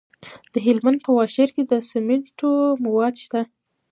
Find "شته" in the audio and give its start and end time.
3.23-3.41